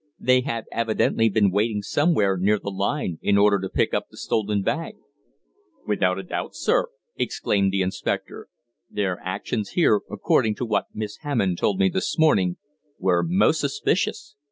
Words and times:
"They 0.17 0.41
had 0.41 0.65
evidently 0.71 1.29
been 1.29 1.51
waiting 1.51 1.83
somewhere 1.83 2.35
near 2.35 2.57
the 2.57 2.71
line, 2.71 3.19
in 3.21 3.37
order 3.37 3.59
to 3.59 3.69
pick 3.69 3.93
up 3.93 4.07
the 4.09 4.17
stolen 4.17 4.63
bag." 4.63 4.95
"Without 5.85 6.17
a 6.17 6.23
doubt, 6.23 6.55
sir," 6.55 6.87
exclaimed 7.17 7.71
the 7.71 7.83
inspector. 7.83 8.47
"Their 8.89 9.19
actions 9.23 9.73
here, 9.73 10.01
according 10.09 10.55
to 10.55 10.65
what 10.65 10.87
Miss 10.95 11.17
Hammond 11.17 11.59
told 11.59 11.79
me 11.79 11.87
this 11.87 12.17
morning, 12.17 12.57
were 12.97 13.21
most 13.21 13.59
suspicious. 13.61 14.35